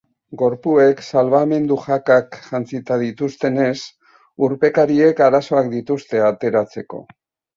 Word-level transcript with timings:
Gorpuek 0.41 1.01
salbamendu-jakak 1.09 2.37
jantzita 2.45 2.97
dituztenez, 3.03 3.75
urpekariek 4.49 5.21
arazoak 5.29 5.69
dituzte 5.77 6.25
ateratzeko. 6.31 7.05